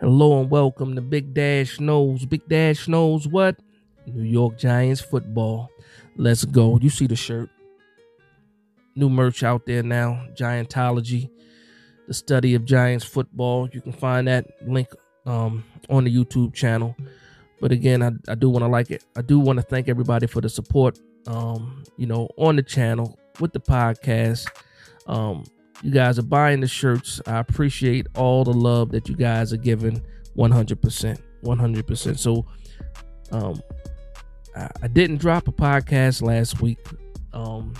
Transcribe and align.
Hello 0.00 0.40
and 0.40 0.50
welcome 0.50 0.96
to 0.96 1.00
Big 1.00 1.34
Dash 1.34 1.78
Knows. 1.78 2.26
Big 2.26 2.48
Dash 2.48 2.88
knows 2.88 3.28
what? 3.28 3.56
New 4.06 4.24
York 4.24 4.58
Giants 4.58 5.00
football. 5.00 5.70
Let's 6.16 6.44
go. 6.44 6.80
You 6.82 6.90
see 6.90 7.06
the 7.06 7.14
shirt. 7.14 7.48
New 8.96 9.08
merch 9.08 9.44
out 9.44 9.66
there 9.66 9.84
now. 9.84 10.26
Giantology, 10.34 11.30
the 12.08 12.12
study 12.12 12.56
of 12.56 12.64
Giants 12.64 13.04
football. 13.04 13.68
You 13.72 13.80
can 13.80 13.92
find 13.92 14.26
that 14.26 14.46
link 14.66 14.88
um, 15.26 15.62
on 15.88 16.02
the 16.02 16.14
YouTube 16.14 16.54
channel. 16.54 16.96
But 17.60 17.70
again, 17.70 18.02
I, 18.02 18.10
I 18.28 18.34
do 18.34 18.50
want 18.50 18.64
to 18.64 18.68
like 18.68 18.90
it. 18.90 19.04
I 19.16 19.22
do 19.22 19.38
want 19.38 19.60
to 19.60 19.62
thank 19.62 19.88
everybody 19.88 20.26
for 20.26 20.40
the 20.40 20.48
support. 20.48 20.98
Um, 21.28 21.84
you 21.96 22.06
know, 22.06 22.28
on 22.36 22.56
the 22.56 22.64
channel 22.64 23.16
with 23.38 23.52
the 23.52 23.60
podcast. 23.60 24.48
Um, 25.06 25.44
you 25.82 25.90
guys 25.90 26.18
are 26.18 26.22
buying 26.22 26.60
the 26.60 26.68
shirts. 26.68 27.20
I 27.26 27.38
appreciate 27.38 28.06
all 28.14 28.44
the 28.44 28.52
love 28.52 28.90
that 28.92 29.08
you 29.08 29.16
guys 29.16 29.52
are 29.52 29.58
giving 29.58 30.02
100%. 30.36 31.18
100%. 31.42 32.18
So, 32.18 32.46
um, 33.32 33.60
I, 34.56 34.70
I 34.82 34.88
didn't 34.88 35.18
drop 35.18 35.48
a 35.48 35.52
podcast 35.52 36.22
last 36.22 36.60
week. 36.60 36.78
Um, 37.32 37.74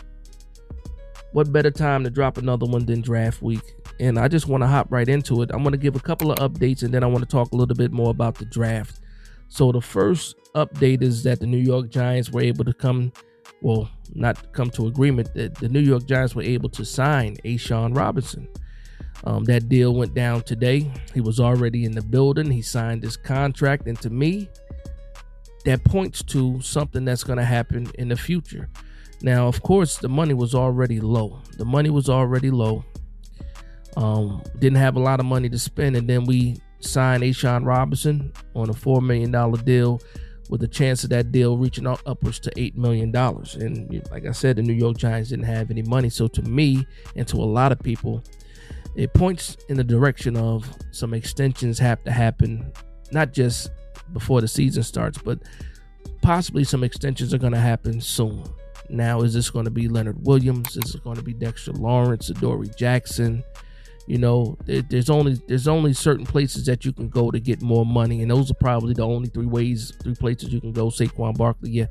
what 1.33 1.53
better 1.53 1.71
time 1.71 2.05
to 2.05 2.11
drop 2.11 2.39
another 2.39 2.67
one 2.67 2.85
than 2.87 3.01
draft 3.01 3.43
week? 3.43 3.75
And 4.01 4.19
I 4.19 4.29
just 4.29 4.49
want 4.49 4.63
to 4.63 4.67
hop 4.67 4.91
right 4.91 5.09
into 5.09 5.43
it. 5.43 5.51
I'm 5.53 5.63
going 5.63 5.73
to 5.73 5.79
give 5.79 5.97
a 5.97 6.01
couple 6.01 6.33
of 6.33 6.39
updates 6.39 6.83
and 6.83 6.93
then 6.93 7.03
I 7.05 7.07
want 7.07 7.21
to 7.21 7.31
talk 7.31 7.53
a 7.53 7.57
little 7.57 7.77
bit 7.77 7.93
more 7.93 8.11
about 8.11 8.37
the 8.37 8.45
draft. 8.45 9.01
So, 9.49 9.71
the 9.71 9.81
first 9.81 10.37
update 10.55 11.03
is 11.03 11.23
that 11.25 11.41
the 11.41 11.47
New 11.47 11.59
York 11.59 11.89
Giants 11.91 12.31
were 12.31 12.41
able 12.41 12.65
to 12.65 12.73
come 12.73 13.13
well, 13.65 13.89
not 14.15 14.53
come 14.53 14.69
to 14.69 14.89
agreement 14.89 15.33
that 15.33 15.55
the 15.55 15.71
New 15.71 15.81
York 15.81 16.05
Giants 16.05 16.35
were 16.35 16.43
able 16.43 16.69
to 16.69 16.85
sign 16.85 17.39
A'Shawn 17.47 17.97
Robinson. 17.97 18.47
Um, 19.25 19.45
that 19.45 19.71
deal 19.71 19.95
went 19.95 20.13
down 20.13 20.43
today. 20.43 20.93
He 21.15 21.23
was 21.23 21.41
already 21.41 21.87
in 21.87 21.93
the 21.93 22.03
building. 22.03 22.51
He 22.51 22.61
signed 22.61 23.03
his 23.03 23.17
contract, 23.17 23.87
and 23.87 23.99
to 24.03 24.11
me, 24.11 24.51
that 25.65 25.83
points 25.83 26.23
to 26.25 26.61
something 26.61 27.07
that's 27.07 27.25
going 27.25 27.39
to 27.39 27.45
happen 27.45 27.91
in 27.95 28.09
the 28.09 28.17
future. 28.17 28.69
Now, 29.23 29.49
of 29.49 29.63
course, 29.63 29.97
the 29.97 30.11
money 30.11 30.35
was 30.35 30.55
already 30.55 31.01
low. 31.01 31.41
The 31.57 31.65
money 31.65 31.89
was 31.89 32.11
already 32.11 32.51
low. 32.51 32.85
Um, 33.97 34.43
didn't 34.59 34.77
have 34.77 34.97
a 34.97 35.01
lot 35.01 35.21
of 35.21 35.27
money 35.27 35.49
to 35.49 35.59
spend, 35.59 35.97
and 35.97 36.07
then 36.07 36.27
we 36.27 36.59
signed 36.81 37.23
A'Shawn 37.23 37.65
Robinson 37.65 38.31
on 38.55 38.69
a 38.69 38.75
four 38.75 39.01
million 39.01 39.31
dollar 39.31 39.57
deal 39.57 40.03
with 40.51 40.63
a 40.63 40.69
chance 40.69 41.05
of 41.05 41.11
that 41.11 41.33
deal 41.33 41.57
reaching 41.57 41.87
upwards 41.87 42.39
to 42.41 42.51
$8 42.51 42.77
million. 42.77 43.15
And 43.15 44.09
like 44.11 44.27
I 44.27 44.33
said, 44.33 44.57
the 44.57 44.63
New 44.63 44.75
York 44.75 44.97
Giants 44.99 45.31
didn't 45.31 45.47
have 45.47 45.71
any 45.71 45.83
money. 45.83 46.11
So 46.11 46.29
to 46.29 46.43
me 46.43 46.87
and 47.17 47.27
to 47.29 47.37
a 47.37 47.45
lot 47.45 47.73
of 47.73 47.81
people, 47.81 48.23
it 48.95 49.13
points 49.13 49.57
in 49.69 49.77
the 49.77 49.85
direction 49.85 50.37
of 50.37 50.69
some 50.93 51.15
extensions 51.15 51.79
have 51.79 52.05
to 52.05 52.13
happen, 52.13 52.73
not 53.11 53.33
just 53.33 53.71
before 54.13 54.41
the 54.41 54.49
season 54.49 54.83
starts, 54.83 55.19
but 55.19 55.41
possibly 56.23 56.65
some 56.65 56.85
extensions 56.85 57.35
are 57.35 57.39
going 57.39 57.53
to 57.53 57.59
happen 57.59 58.01
soon. 58.01 58.45
Now, 58.91 59.23
is 59.23 59.33
this 59.33 59.51
going 59.51 59.65
to 59.65 59.71
be 59.71 59.89
Leonard 59.89 60.25
Williams? 60.27 60.77
Is 60.77 60.95
it 60.95 61.03
going 61.03 61.17
to 61.17 61.23
be 61.23 61.33
Dexter 61.33 61.73
Lawrence, 61.73 62.29
Adoree 62.29 62.71
Jackson? 62.77 63.43
You 64.07 64.19
know, 64.19 64.59
there's 64.67 65.09
only 65.09 65.41
there's 65.49 65.67
only 65.67 65.95
certain 65.95 66.27
places 66.27 66.67
that 66.67 66.85
you 66.85 66.93
can 66.93 67.09
go 67.09 67.31
to 67.31 67.41
get 67.41 67.63
more 67.63 67.87
money, 67.87 68.21
and 68.21 68.31
those 68.31 68.51
are 68.51 68.55
probably 68.55 68.93
the 68.93 69.07
only 69.07 69.29
three 69.29 69.47
ways, 69.47 69.93
three 70.03 70.15
places 70.15 70.53
you 70.53 70.61
can 70.61 70.73
go. 70.73 70.89
Saquon 70.89 71.37
Barkley, 71.37 71.71
yeah. 71.71 71.87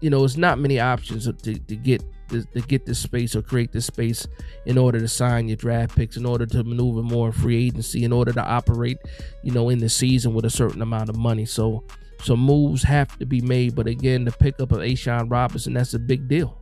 You 0.00 0.10
know, 0.10 0.24
it's 0.24 0.36
not 0.36 0.60
many 0.60 0.78
options 0.78 1.24
to, 1.24 1.32
to 1.54 1.76
get 1.76 2.04
to, 2.28 2.44
to 2.44 2.60
get 2.60 2.86
this 2.86 3.00
space 3.00 3.34
or 3.34 3.42
create 3.42 3.72
this 3.72 3.86
space 3.86 4.28
in 4.66 4.78
order 4.78 5.00
to 5.00 5.08
sign 5.08 5.48
your 5.48 5.56
draft 5.56 5.96
picks, 5.96 6.16
in 6.16 6.24
order 6.24 6.46
to 6.46 6.62
maneuver 6.62 7.02
more 7.02 7.32
free 7.32 7.66
agency, 7.66 8.04
in 8.04 8.12
order 8.12 8.32
to 8.32 8.44
operate, 8.44 8.98
you 9.42 9.50
know, 9.50 9.70
in 9.70 9.78
the 9.78 9.88
season 9.88 10.34
with 10.34 10.44
a 10.44 10.50
certain 10.50 10.82
amount 10.82 11.08
of 11.08 11.16
money. 11.16 11.44
So, 11.44 11.82
some 12.22 12.40
moves 12.40 12.82
have 12.82 13.16
to 13.18 13.26
be 13.26 13.40
made. 13.40 13.74
But 13.74 13.86
again, 13.86 14.24
the 14.24 14.32
pickup 14.32 14.72
of 14.72 14.78
A'Shawn 14.78 15.30
Robinson, 15.30 15.74
that's 15.74 15.94
a 15.94 15.98
big 15.98 16.28
deal 16.28 16.58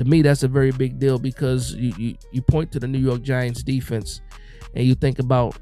to 0.00 0.04
me, 0.06 0.22
that's 0.22 0.42
a 0.42 0.48
very 0.48 0.72
big 0.72 0.98
deal 0.98 1.18
because 1.18 1.74
you, 1.74 1.92
you, 1.98 2.16
you 2.32 2.40
point 2.40 2.72
to 2.72 2.80
the 2.80 2.88
New 2.88 2.98
York 2.98 3.20
Giants 3.20 3.62
defense 3.62 4.22
and 4.74 4.86
you 4.86 4.94
think 4.94 5.18
about 5.18 5.58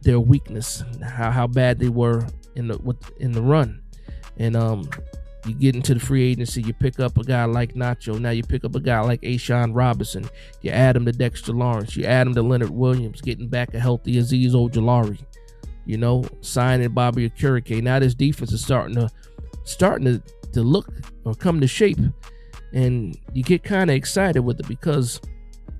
their 0.00 0.18
weakness, 0.18 0.82
how, 1.04 1.30
how 1.30 1.46
bad 1.46 1.78
they 1.78 1.90
were 1.90 2.26
in 2.54 2.68
the 2.68 2.78
with, 2.78 2.96
in 3.18 3.32
the 3.32 3.42
run, 3.42 3.82
and 4.38 4.56
um, 4.56 4.88
you 5.46 5.54
get 5.54 5.76
into 5.76 5.92
the 5.94 6.00
free 6.00 6.30
agency, 6.30 6.62
you 6.62 6.72
pick 6.72 7.00
up 7.00 7.18
a 7.18 7.22
guy 7.22 7.44
like 7.44 7.74
Nacho. 7.74 8.18
Now 8.18 8.30
you 8.30 8.42
pick 8.42 8.64
up 8.64 8.74
a 8.74 8.80
guy 8.80 9.00
like 9.00 9.20
A'Shawn 9.22 9.72
Robinson. 9.74 10.28
You 10.62 10.70
add 10.70 10.96
him 10.96 11.04
to 11.04 11.12
Dexter 11.12 11.52
Lawrence. 11.52 11.94
You 11.94 12.04
add 12.04 12.26
him 12.26 12.34
to 12.34 12.42
Leonard 12.42 12.70
Williams, 12.70 13.20
getting 13.20 13.48
back 13.48 13.74
a 13.74 13.80
healthy 13.80 14.16
Azeez 14.16 14.52
Ojulari. 14.52 15.22
You 15.84 15.96
know, 15.96 16.24
signing 16.40 16.90
Bobby 16.90 17.28
Okereke. 17.28 17.82
Now 17.82 17.98
this 17.98 18.14
defense 18.14 18.52
is 18.52 18.64
starting 18.64 18.96
to 18.96 19.10
starting 19.64 20.06
to, 20.06 20.22
to 20.52 20.62
look 20.62 20.92
or 21.24 21.34
come 21.34 21.60
to 21.60 21.66
shape 21.66 21.98
and 22.72 23.18
you 23.32 23.42
get 23.42 23.62
kind 23.62 23.90
of 23.90 23.96
excited 23.96 24.40
with 24.40 24.58
it 24.60 24.68
because 24.68 25.20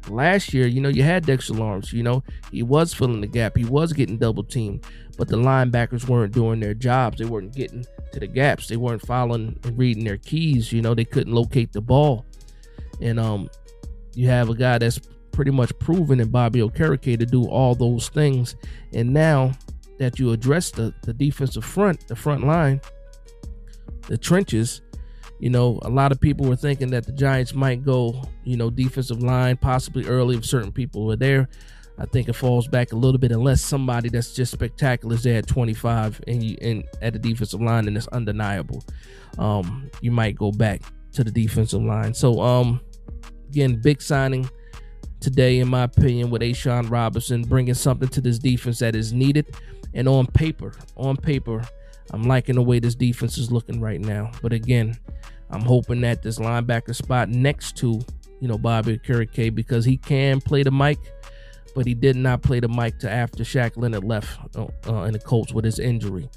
last 0.08 0.52
year, 0.52 0.66
you 0.66 0.80
know, 0.80 0.88
you 0.88 1.02
had 1.02 1.24
Dexter 1.24 1.54
Lawrence, 1.54 1.92
you 1.92 2.02
know, 2.02 2.22
he 2.50 2.62
was 2.62 2.92
filling 2.92 3.20
the 3.20 3.26
gap, 3.26 3.56
he 3.56 3.64
was 3.64 3.92
getting 3.92 4.18
double 4.18 4.44
teamed, 4.44 4.84
but 5.16 5.28
the 5.28 5.36
linebackers 5.36 6.08
weren't 6.08 6.34
doing 6.34 6.60
their 6.60 6.74
jobs. 6.74 7.18
They 7.18 7.24
weren't 7.24 7.54
getting 7.54 7.84
to 8.12 8.20
the 8.20 8.26
gaps, 8.26 8.68
they 8.68 8.76
weren't 8.76 9.06
following 9.06 9.58
and 9.64 9.78
reading 9.78 10.04
their 10.04 10.18
keys, 10.18 10.72
you 10.72 10.82
know, 10.82 10.94
they 10.94 11.04
couldn't 11.04 11.32
locate 11.32 11.72
the 11.72 11.80
ball. 11.80 12.26
And 13.00 13.18
um 13.18 13.48
you 14.14 14.28
have 14.28 14.50
a 14.50 14.54
guy 14.54 14.76
that's 14.76 15.00
pretty 15.30 15.50
much 15.50 15.76
proven 15.78 16.20
in 16.20 16.28
Bobby 16.28 16.60
Okereke 16.60 17.18
to 17.18 17.24
do 17.24 17.44
all 17.46 17.74
those 17.74 18.10
things. 18.10 18.56
And 18.92 19.14
now 19.14 19.52
that 19.98 20.18
you 20.18 20.32
address 20.32 20.70
the, 20.70 20.94
the 21.02 21.12
defensive 21.12 21.64
front, 21.64 22.06
the 22.08 22.16
front 22.16 22.44
line, 22.46 22.80
the 24.08 24.18
trenches, 24.18 24.82
you 25.42 25.50
know, 25.50 25.80
a 25.82 25.90
lot 25.90 26.12
of 26.12 26.20
people 26.20 26.46
were 26.46 26.56
thinking 26.56 26.90
that 26.90 27.04
the 27.04 27.12
Giants 27.12 27.52
might 27.52 27.84
go, 27.84 28.22
you 28.44 28.56
know, 28.56 28.70
defensive 28.70 29.22
line 29.22 29.56
possibly 29.56 30.06
early 30.06 30.36
if 30.36 30.44
certain 30.44 30.70
people 30.70 31.04
were 31.04 31.16
there. 31.16 31.48
I 31.98 32.06
think 32.06 32.28
it 32.28 32.34
falls 32.34 32.68
back 32.68 32.92
a 32.92 32.96
little 32.96 33.18
bit 33.18 33.32
unless 33.32 33.60
somebody 33.60 34.08
that's 34.08 34.34
just 34.34 34.52
spectacular 34.52 35.14
is 35.16 35.24
there 35.24 35.38
at 35.38 35.46
25 35.46 36.20
and 36.26 36.42
you 36.42 36.56
and 36.62 36.84
at 37.02 37.12
the 37.12 37.18
defensive 37.18 37.60
line 37.60 37.88
and 37.88 37.96
it's 37.96 38.06
undeniable. 38.08 38.84
Um, 39.36 39.90
you 40.00 40.10
might 40.10 40.36
go 40.36 40.52
back 40.52 40.82
to 41.14 41.24
the 41.24 41.30
defensive 41.30 41.82
line. 41.82 42.14
So 42.14 42.40
um, 42.40 42.80
again, 43.48 43.80
big 43.80 44.00
signing 44.00 44.48
today, 45.22 45.60
in 45.60 45.68
my 45.68 45.84
opinion, 45.84 46.30
with 46.30 46.42
A'Shawn 46.42 46.90
Robinson 46.90 47.42
bringing 47.42 47.74
something 47.74 48.08
to 48.08 48.20
this 48.20 48.38
defense 48.38 48.80
that 48.80 48.94
is 48.94 49.12
needed. 49.12 49.54
And 49.94 50.08
on 50.08 50.26
paper, 50.26 50.74
on 50.96 51.16
paper, 51.16 51.64
I'm 52.10 52.24
liking 52.24 52.56
the 52.56 52.62
way 52.62 52.78
this 52.78 52.94
defense 52.94 53.38
is 53.38 53.50
looking 53.50 53.80
right 53.80 54.00
now. 54.00 54.30
But 54.42 54.52
again, 54.52 54.98
I'm 55.50 55.62
hoping 55.62 56.00
that 56.02 56.22
this 56.22 56.38
linebacker 56.38 56.94
spot 56.94 57.28
next 57.28 57.76
to, 57.78 58.00
you 58.40 58.48
know, 58.48 58.58
Bobby 58.58 58.98
Okereke 58.98 59.54
because 59.54 59.84
he 59.84 59.96
can 59.96 60.40
play 60.40 60.62
the 60.62 60.70
mic, 60.70 60.98
but 61.74 61.86
he 61.86 61.94
did 61.94 62.16
not 62.16 62.42
play 62.42 62.60
the 62.60 62.68
mic 62.68 62.98
to 63.00 63.10
after 63.10 63.44
Shaq 63.44 63.76
Leonard 63.76 64.04
left 64.04 64.38
uh, 64.56 64.66
uh, 64.86 65.02
in 65.04 65.12
the 65.12 65.18
Colts 65.18 65.52
with 65.52 65.64
his 65.64 65.78
injury. 65.78 66.28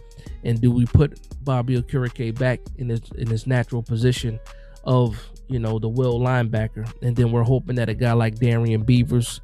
And 0.43 0.61
do 0.61 0.69
we 0.71 0.85
put 0.85 1.19
Bobby 1.43 1.81
Okereke 1.81 2.37
back 2.37 2.59
in 2.77 2.89
his 2.89 3.01
in 3.17 3.27
his 3.27 3.47
natural 3.47 3.81
position 3.81 4.39
of 4.83 5.17
you 5.47 5.59
know 5.59 5.79
the 5.79 5.89
will 5.89 6.19
linebacker? 6.19 6.91
And 7.01 7.15
then 7.15 7.31
we're 7.31 7.43
hoping 7.43 7.75
that 7.75 7.89
a 7.89 7.93
guy 7.93 8.13
like 8.13 8.35
Darrian 8.35 8.83
Beavers 8.83 9.41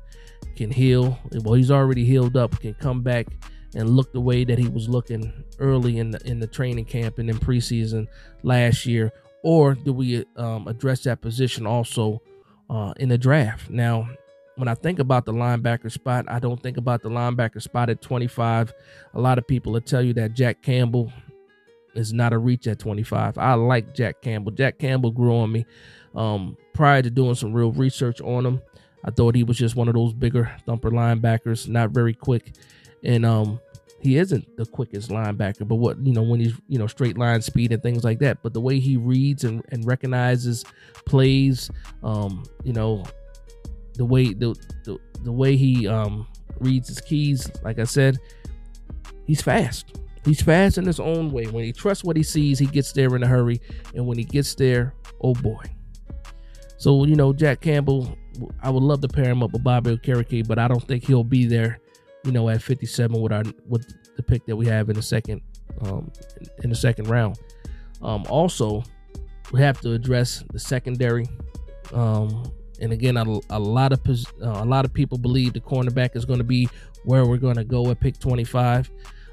can 0.55 0.71
heal. 0.71 1.17
Well, 1.31 1.53
he's 1.53 1.71
already 1.71 2.05
healed 2.05 2.37
up, 2.37 2.59
can 2.59 2.73
come 2.75 3.01
back 3.01 3.27
and 3.75 3.89
look 3.89 4.11
the 4.11 4.19
way 4.19 4.43
that 4.43 4.59
he 4.59 4.67
was 4.67 4.89
looking 4.89 5.31
early 5.59 5.97
in 5.97 6.11
the 6.11 6.19
in 6.27 6.39
the 6.39 6.47
training 6.47 6.85
camp 6.85 7.19
and 7.19 7.29
in 7.29 7.37
preseason 7.37 8.07
last 8.43 8.85
year, 8.85 9.11
or 9.43 9.75
do 9.75 9.93
we 9.93 10.25
um, 10.35 10.67
address 10.67 11.03
that 11.03 11.21
position 11.21 11.65
also 11.65 12.21
uh, 12.69 12.93
in 12.97 13.09
the 13.09 13.17
draft? 13.17 13.69
Now, 13.69 14.09
when 14.55 14.67
I 14.67 14.75
think 14.75 14.99
about 14.99 15.25
the 15.25 15.33
linebacker 15.33 15.91
spot, 15.91 16.25
I 16.27 16.39
don't 16.39 16.61
think 16.61 16.77
about 16.77 17.01
the 17.01 17.09
linebacker 17.09 17.61
spot 17.61 17.89
at 17.89 18.01
25. 18.01 18.73
A 19.13 19.21
lot 19.21 19.37
of 19.37 19.47
people 19.47 19.71
will 19.73 19.81
tell 19.81 20.01
you 20.01 20.13
that 20.13 20.33
Jack 20.33 20.61
Campbell 20.61 21.11
is 21.95 22.13
not 22.13 22.33
a 22.33 22.37
reach 22.37 22.67
at 22.67 22.79
25. 22.79 23.37
I 23.37 23.53
like 23.53 23.93
Jack 23.93 24.21
Campbell. 24.21 24.51
Jack 24.51 24.79
Campbell 24.79 25.11
grew 25.11 25.35
on 25.35 25.51
me 25.51 25.65
um, 26.15 26.57
prior 26.73 27.01
to 27.01 27.09
doing 27.09 27.35
some 27.35 27.53
real 27.53 27.71
research 27.71 28.21
on 28.21 28.45
him. 28.45 28.61
I 29.03 29.11
thought 29.11 29.35
he 29.35 29.43
was 29.43 29.57
just 29.57 29.75
one 29.75 29.87
of 29.87 29.95
those 29.95 30.13
bigger 30.13 30.51
thumper 30.65 30.91
linebackers, 30.91 31.67
not 31.67 31.89
very 31.91 32.13
quick. 32.13 32.53
And 33.03 33.25
um, 33.25 33.59
he 34.01 34.17
isn't 34.17 34.57
the 34.57 34.65
quickest 34.65 35.09
linebacker, 35.09 35.67
but 35.67 35.75
what 35.75 35.97
you 36.05 36.13
know 36.13 36.23
when 36.23 36.39
he's 36.39 36.53
you 36.67 36.77
know 36.79 36.87
straight 36.87 37.17
line 37.17 37.41
speed 37.41 37.71
and 37.71 37.81
things 37.81 38.03
like 38.03 38.19
that. 38.19 38.41
But 38.43 38.53
the 38.53 38.61
way 38.61 38.79
he 38.79 38.97
reads 38.97 39.43
and, 39.43 39.63
and 39.69 39.85
recognizes 39.85 40.65
plays, 41.05 41.69
um, 42.03 42.43
you 42.63 42.73
know, 42.73 43.03
the 43.95 44.05
way 44.05 44.33
the, 44.33 44.55
the 44.85 44.99
the 45.23 45.31
way 45.31 45.55
he 45.55 45.87
um 45.87 46.27
reads 46.59 46.87
his 46.89 47.01
keys, 47.01 47.49
like 47.63 47.79
I 47.79 47.85
said, 47.85 48.17
he's 49.25 49.41
fast. 49.41 49.97
He's 50.23 50.41
fast 50.41 50.77
in 50.77 50.85
his 50.85 50.99
own 50.99 51.31
way. 51.31 51.45
When 51.45 51.63
he 51.63 51.73
trusts 51.73 52.03
what 52.03 52.15
he 52.15 52.23
sees, 52.23 52.59
he 52.59 52.67
gets 52.67 52.91
there 52.91 53.15
in 53.15 53.23
a 53.23 53.27
hurry. 53.27 53.59
And 53.95 54.05
when 54.05 54.17
he 54.17 54.23
gets 54.23 54.53
there, 54.55 54.93
oh 55.21 55.33
boy. 55.33 55.63
So, 56.77 57.05
you 57.05 57.15
know, 57.15 57.33
Jack 57.33 57.61
Campbell, 57.61 58.17
I 58.61 58.69
would 58.69 58.83
love 58.83 59.01
to 59.01 59.07
pair 59.07 59.29
him 59.29 59.43
up 59.43 59.51
with 59.51 59.63
Bobby 59.63 59.97
Okereke, 59.97 60.47
but 60.47 60.59
I 60.59 60.67
don't 60.67 60.87
think 60.87 61.05
he'll 61.05 61.23
be 61.23 61.45
there 61.45 61.79
you 62.23 62.31
know, 62.31 62.49
at 62.49 62.61
57 62.61 63.19
with 63.19 63.31
our 63.31 63.43
with 63.67 63.93
the 64.15 64.23
pick 64.23 64.45
that 64.45 64.55
we 64.55 64.67
have 64.67 64.89
in 64.89 64.95
the 64.95 65.01
second 65.01 65.41
um, 65.81 66.11
in 66.63 66.69
the 66.69 66.75
second 66.75 67.07
round. 67.07 67.37
Um, 68.01 68.25
also, 68.29 68.83
we 69.51 69.61
have 69.61 69.79
to 69.81 69.93
address 69.93 70.43
the 70.51 70.59
secondary. 70.59 71.27
Um, 71.93 72.51
and 72.79 72.93
again, 72.93 73.17
a, 73.17 73.23
a 73.49 73.59
lot 73.59 73.93
of 73.93 74.01
uh, 74.07 74.63
a 74.63 74.65
lot 74.65 74.85
of 74.85 74.93
people 74.93 75.17
believe 75.17 75.53
the 75.53 75.61
cornerback 75.61 76.15
is 76.15 76.25
going 76.25 76.39
to 76.39 76.45
be 76.45 76.69
where 77.05 77.25
we're 77.25 77.37
going 77.37 77.55
to 77.55 77.63
go 77.63 77.89
at 77.89 77.99
pick 77.99 78.19
25. 78.19 78.89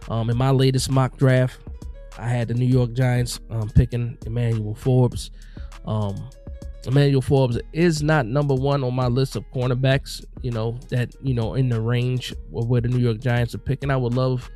Um, 0.09 0.31
in 0.31 0.37
my 0.37 0.51
latest 0.51 0.91
mock 0.91 1.17
draft, 1.17 1.61
I 2.19 2.29
had 2.29 2.49
the 2.49 2.55
New 2.55 2.67
York 2.67 2.93
Giants 2.95 3.41
um, 3.51 3.69
picking 3.71 4.19
Emmanuel 4.27 4.75
Forbes. 4.75 5.31
Um, 5.85 6.31
Emmanuel 6.87 7.21
Forbes 7.21 7.59
is 7.73 8.03
not 8.03 8.27
number 8.27 8.55
one 8.55 8.83
on 8.83 8.95
my 8.95 9.07
list 9.07 9.37
of 9.37 9.45
cornerbacks. 9.53 10.25
You 10.43 10.51
know 10.51 10.79
that 10.89 11.15
you 11.23 11.35
know 11.35 11.55
in 11.55 11.69
the 11.69 11.81
range 11.81 12.33
of 12.55 12.69
where 12.69 12.81
the 12.81 12.89
New 12.89 12.99
York 12.99 13.21
Giants 13.21 13.55
are 13.55 13.59
picking. 13.59 13.91
I 13.91 13.97
would 13.97 14.15
love 14.15 14.49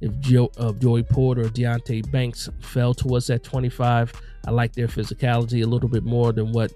if 0.00 0.18
Joe, 0.20 0.50
uh, 0.58 0.72
Joey 0.72 1.02
Porter 1.02 1.42
or 1.42 1.48
Deonte 1.48 2.10
Banks 2.10 2.48
fell 2.60 2.94
to 2.94 3.16
us 3.16 3.30
at 3.30 3.42
25. 3.42 4.12
I 4.46 4.50
like 4.50 4.72
their 4.72 4.88
physicality 4.88 5.62
a 5.62 5.66
little 5.66 5.88
bit 5.88 6.04
more 6.04 6.32
than 6.32 6.52
what 6.52 6.72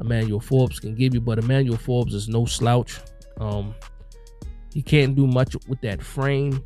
Emmanuel 0.00 0.40
Forbes 0.40 0.78
can 0.78 0.94
give 0.94 1.14
you, 1.14 1.20
but 1.20 1.38
Emmanuel 1.38 1.76
Forbes 1.76 2.14
is 2.14 2.28
no 2.28 2.44
slouch. 2.44 3.00
Um, 3.38 3.74
he 4.72 4.82
can't 4.82 5.16
do 5.16 5.26
much 5.26 5.56
with 5.66 5.80
that 5.80 6.02
frame, 6.02 6.62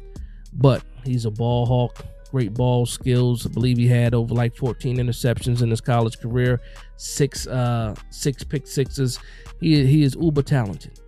but 0.54 0.82
he's 1.04 1.24
a 1.24 1.30
ball 1.30 1.66
hawk. 1.66 2.04
Great 2.30 2.54
ball 2.54 2.86
skills. 2.86 3.46
I 3.46 3.50
believe 3.50 3.76
he 3.76 3.86
had 3.86 4.14
over 4.14 4.34
like 4.34 4.56
14 4.56 4.96
interceptions 4.96 5.62
in 5.62 5.68
his 5.68 5.82
college 5.82 6.18
career, 6.18 6.60
six 6.96 7.46
uh 7.46 7.94
six 8.10 8.42
pick 8.42 8.66
sixes. 8.66 9.18
He 9.60 9.84
he 9.86 10.02
is 10.02 10.16
uber 10.18 10.42
talented. 10.42 10.98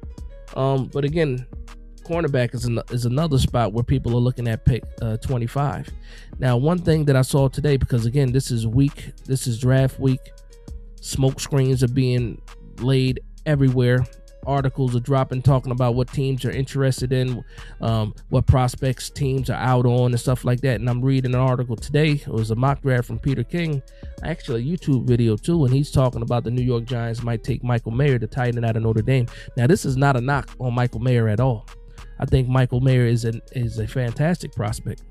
Um, 0.54 0.90
but 0.92 1.04
again, 1.04 1.46
cornerback 2.04 2.54
is 2.54 2.66
an, 2.66 2.80
is 2.90 3.06
another 3.06 3.38
spot 3.38 3.72
where 3.72 3.82
people 3.82 4.14
are 4.14 4.20
looking 4.20 4.46
at 4.46 4.64
pick 4.64 4.84
uh, 5.02 5.16
25. 5.16 5.88
Now, 6.38 6.56
one 6.56 6.78
thing 6.78 7.04
that 7.06 7.16
I 7.16 7.22
saw 7.22 7.48
today, 7.48 7.76
because 7.76 8.06
again, 8.06 8.30
this 8.30 8.50
is 8.50 8.66
week, 8.66 9.12
this 9.24 9.46
is 9.46 9.58
draft 9.58 9.98
week. 9.98 10.20
Smoke 11.00 11.40
screens 11.40 11.82
are 11.82 11.88
being 11.88 12.40
laid 12.78 13.20
everywhere. 13.46 14.06
Articles 14.46 14.94
are 14.94 15.00
dropping 15.00 15.42
talking 15.42 15.72
about 15.72 15.94
what 15.94 16.12
teams 16.12 16.44
are 16.44 16.50
interested 16.50 17.12
in, 17.12 17.44
um, 17.80 18.14
what 18.28 18.46
prospects 18.46 19.10
teams 19.10 19.50
are 19.50 19.58
out 19.58 19.86
on, 19.86 20.12
and 20.12 20.20
stuff 20.20 20.44
like 20.44 20.60
that. 20.62 20.80
And 20.80 20.88
I'm 20.88 21.02
reading 21.02 21.34
an 21.34 21.40
article 21.40 21.76
today. 21.76 22.12
It 22.12 22.28
was 22.28 22.50
a 22.50 22.54
mock 22.54 22.82
draft 22.82 23.06
from 23.06 23.18
Peter 23.18 23.44
King, 23.44 23.82
actually 24.22 24.62
a 24.62 24.76
YouTube 24.76 25.06
video 25.06 25.36
too, 25.36 25.64
and 25.64 25.74
he's 25.74 25.90
talking 25.90 26.22
about 26.22 26.44
the 26.44 26.50
New 26.50 26.62
York 26.62 26.84
Giants 26.84 27.22
might 27.22 27.44
take 27.44 27.62
Michael 27.64 27.92
Mayer 27.92 28.18
to 28.18 28.26
tight 28.26 28.56
end 28.56 28.64
out 28.64 28.76
of 28.76 28.82
Notre 28.82 29.02
Dame. 29.02 29.26
Now, 29.56 29.66
this 29.66 29.84
is 29.84 29.96
not 29.96 30.16
a 30.16 30.20
knock 30.20 30.50
on 30.60 30.74
Michael 30.74 31.00
Mayer 31.00 31.28
at 31.28 31.40
all. 31.40 31.66
I 32.18 32.26
think 32.26 32.48
Michael 32.48 32.80
Mayer 32.80 33.06
is 33.06 33.24
an 33.24 33.40
is 33.52 33.78
a 33.78 33.86
fantastic 33.86 34.54
prospect 34.54 35.02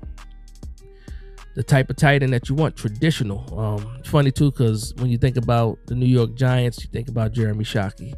the 1.54 1.62
type 1.62 1.88
of 1.88 1.96
tight 1.96 2.22
end 2.22 2.32
that 2.32 2.48
you 2.48 2.54
want, 2.54 2.76
traditional. 2.76 3.58
Um, 3.58 4.02
funny 4.04 4.30
too, 4.30 4.50
because 4.50 4.94
when 4.96 5.10
you 5.10 5.18
think 5.18 5.36
about 5.36 5.78
the 5.86 5.94
New 5.94 6.06
York 6.06 6.34
Giants, 6.34 6.82
you 6.82 6.90
think 6.90 7.08
about 7.08 7.32
Jeremy 7.32 7.64
Shockey. 7.64 8.14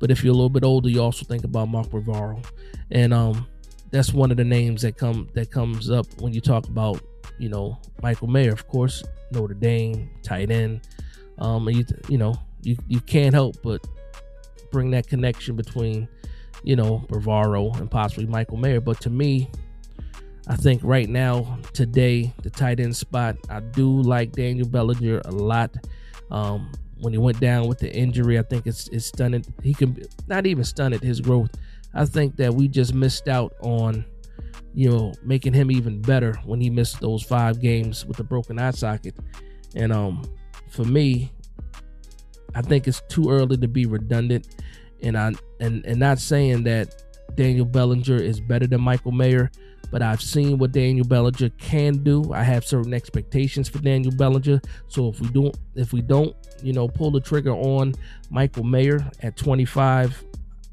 But 0.00 0.10
if 0.10 0.24
you're 0.24 0.32
a 0.32 0.34
little 0.34 0.50
bit 0.50 0.64
older, 0.64 0.88
you 0.88 1.00
also 1.00 1.24
think 1.24 1.44
about 1.44 1.68
Mark 1.68 1.86
Bavaro, 1.88 2.44
and 2.90 3.14
um, 3.14 3.46
that's 3.90 4.12
one 4.12 4.32
of 4.32 4.36
the 4.36 4.44
names 4.44 4.82
that 4.82 4.96
come 4.96 5.28
that 5.34 5.50
comes 5.52 5.90
up 5.90 6.06
when 6.20 6.32
you 6.32 6.40
talk 6.40 6.66
about 6.66 7.00
you 7.38 7.48
know 7.48 7.78
Michael 8.02 8.26
Mayer, 8.26 8.52
of 8.52 8.66
course, 8.66 9.04
Notre 9.30 9.54
Dame 9.54 10.10
tight 10.22 10.50
end. 10.50 10.80
Um, 11.38 11.68
you 11.68 11.84
you 12.08 12.18
know 12.18 12.34
you 12.62 12.76
you 12.88 13.00
can't 13.00 13.34
help 13.34 13.56
but 13.62 13.86
bring 14.72 14.90
that 14.92 15.06
connection 15.06 15.54
between 15.56 16.08
you 16.64 16.76
know 16.76 17.04
Bavaro 17.08 17.78
and 17.78 17.90
possibly 17.90 18.26
Michael 18.26 18.56
Mayer. 18.56 18.80
But 18.80 19.00
to 19.02 19.10
me, 19.10 19.50
I 20.50 20.56
think 20.56 20.82
right 20.82 21.08
now, 21.08 21.58
today, 21.74 22.32
the 22.42 22.50
tight 22.50 22.80
end 22.80 22.96
spot, 22.96 23.36
I 23.48 23.60
do 23.60 24.00
like 24.02 24.32
Daniel 24.32 24.66
Bellinger 24.66 25.20
a 25.24 25.30
lot. 25.30 25.74
Um, 26.30 26.72
when 27.00 27.12
he 27.12 27.18
went 27.18 27.40
down 27.40 27.66
with 27.66 27.78
the 27.78 27.92
injury, 27.92 28.38
I 28.38 28.42
think 28.42 28.66
it's 28.66 28.88
it's 28.88 29.06
stunning. 29.06 29.44
He 29.62 29.74
can 29.74 30.02
not 30.28 30.46
even 30.46 30.64
stunned 30.64 31.00
his 31.02 31.20
growth. 31.20 31.50
I 31.94 32.04
think 32.04 32.36
that 32.36 32.54
we 32.54 32.68
just 32.68 32.94
missed 32.94 33.28
out 33.28 33.54
on, 33.60 34.04
you 34.74 34.90
know, 34.90 35.12
making 35.24 35.54
him 35.54 35.70
even 35.70 36.00
better 36.00 36.34
when 36.44 36.60
he 36.60 36.70
missed 36.70 37.00
those 37.00 37.22
five 37.22 37.60
games 37.60 38.06
with 38.06 38.16
the 38.16 38.24
broken 38.24 38.58
eye 38.58 38.70
socket. 38.70 39.16
And 39.74 39.92
um, 39.92 40.22
for 40.70 40.84
me, 40.84 41.32
I 42.54 42.62
think 42.62 42.86
it's 42.86 43.02
too 43.08 43.30
early 43.30 43.56
to 43.56 43.68
be 43.68 43.86
redundant. 43.86 44.46
And 45.02 45.16
I 45.16 45.32
and 45.60 45.84
and 45.86 45.98
not 45.98 46.18
saying 46.18 46.64
that 46.64 47.02
Daniel 47.36 47.64
Bellinger 47.64 48.16
is 48.16 48.40
better 48.40 48.66
than 48.66 48.80
Michael 48.80 49.12
Mayer 49.12 49.50
but 49.90 50.02
I've 50.02 50.22
seen 50.22 50.58
what 50.58 50.72
Daniel 50.72 51.06
Bellinger 51.06 51.50
can 51.58 52.02
do. 52.02 52.32
I 52.32 52.42
have 52.42 52.64
certain 52.64 52.94
expectations 52.94 53.68
for 53.68 53.78
Daniel 53.78 54.12
Bellinger. 54.14 54.60
So 54.88 55.08
if 55.08 55.20
we 55.20 55.28
don't, 55.28 55.56
if 55.74 55.92
we 55.92 56.00
don't, 56.00 56.34
you 56.62 56.72
know, 56.72 56.88
pull 56.88 57.10
the 57.10 57.20
trigger 57.20 57.52
on 57.52 57.94
Michael 58.30 58.64
Mayer 58.64 59.04
at 59.22 59.36
25, 59.36 60.24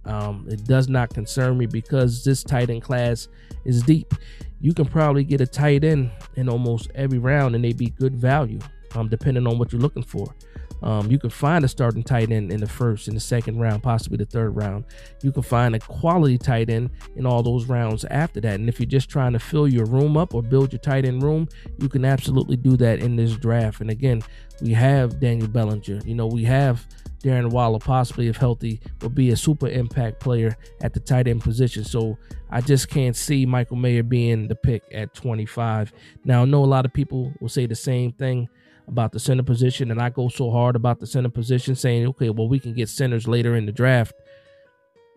um, 0.05 0.45
it 0.49 0.63
does 0.65 0.87
not 0.87 1.13
concern 1.13 1.57
me 1.57 1.65
because 1.65 2.23
this 2.23 2.43
tight 2.43 2.69
end 2.69 2.83
class 2.83 3.27
is 3.65 3.81
deep. 3.81 4.13
You 4.61 4.73
can 4.73 4.85
probably 4.85 5.23
get 5.23 5.41
a 5.41 5.47
tight 5.47 5.83
end 5.83 6.11
in 6.35 6.49
almost 6.49 6.89
every 6.95 7.19
round, 7.19 7.55
and 7.55 7.63
they 7.63 7.73
be 7.73 7.89
good 7.89 8.15
value, 8.15 8.59
um, 8.95 9.07
depending 9.07 9.45
on 9.47 9.57
what 9.57 9.71
you're 9.71 9.81
looking 9.81 10.03
for. 10.03 10.33
Um, 10.81 11.09
you 11.09 11.17
can 11.17 11.29
find 11.29 11.65
a 11.65 11.67
starting 11.67 12.03
tight 12.03 12.31
end 12.31 12.51
in 12.51 12.59
the 12.59 12.67
first, 12.67 13.07
in 13.07 13.13
the 13.13 13.19
second 13.19 13.59
round, 13.59 13.83
possibly 13.83 14.17
the 14.17 14.25
third 14.25 14.55
round. 14.55 14.85
You 15.23 15.31
can 15.31 15.43
find 15.43 15.75
a 15.75 15.79
quality 15.79 16.37
tight 16.37 16.69
end 16.69 16.91
in 17.15 17.25
all 17.25 17.43
those 17.43 17.65
rounds 17.65 18.05
after 18.05 18.39
that. 18.41 18.59
And 18.59 18.69
if 18.69 18.79
you're 18.79 18.87
just 18.87 19.09
trying 19.09 19.33
to 19.33 19.39
fill 19.39 19.67
your 19.67 19.85
room 19.85 20.17
up 20.17 20.33
or 20.33 20.43
build 20.43 20.71
your 20.71 20.79
tight 20.79 21.05
end 21.05 21.23
room, 21.23 21.47
you 21.79 21.89
can 21.89 22.05
absolutely 22.05 22.57
do 22.57 22.77
that 22.77 22.99
in 22.99 23.15
this 23.15 23.35
draft. 23.37 23.81
And 23.81 23.89
again, 23.89 24.21
we 24.61 24.73
have 24.73 25.19
Daniel 25.19 25.47
Bellinger. 25.47 26.01
You 26.05 26.15
know, 26.15 26.27
we 26.27 26.43
have 26.43 26.85
Darren 27.23 27.49
Waller, 27.49 27.79
possibly 27.79 28.27
if 28.27 28.37
healthy, 28.37 28.79
will 29.01 29.09
be 29.09 29.31
a 29.31 29.35
super 29.35 29.67
impact 29.67 30.19
player 30.19 30.55
at 30.81 30.93
the 30.93 30.99
tight 30.99 31.27
end 31.27 31.41
position. 31.41 31.83
So 31.83 32.17
I 32.49 32.61
just 32.61 32.89
can't 32.89 33.15
see 33.15 33.45
Michael 33.45 33.77
Mayer 33.77 34.03
being 34.03 34.47
the 34.47 34.55
pick 34.55 34.83
at 34.91 35.13
25. 35.13 35.91
Now, 36.23 36.43
I 36.43 36.45
know 36.45 36.63
a 36.63 36.65
lot 36.65 36.85
of 36.85 36.93
people 36.93 37.33
will 37.39 37.49
say 37.49 37.65
the 37.65 37.75
same 37.75 38.11
thing 38.13 38.47
about 38.87 39.11
the 39.11 39.19
center 39.19 39.43
position, 39.43 39.91
and 39.91 40.01
I 40.01 40.09
go 40.09 40.29
so 40.29 40.49
hard 40.51 40.75
about 40.75 40.99
the 40.99 41.07
center 41.07 41.29
position, 41.29 41.75
saying, 41.75 42.07
okay, 42.07 42.29
well, 42.29 42.47
we 42.47 42.59
can 42.59 42.73
get 42.73 42.89
centers 42.89 43.27
later 43.27 43.55
in 43.55 43.65
the 43.65 43.71
draft. 43.71 44.13